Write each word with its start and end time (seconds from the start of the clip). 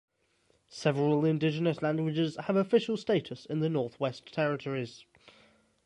Several 0.71 1.23
indigenous 1.25 1.83
languages 1.83 2.35
have 2.35 2.55
official 2.55 2.97
status 2.97 3.45
in 3.45 3.59
the 3.59 3.69
northwest 3.69 4.33
territories. 4.33 5.05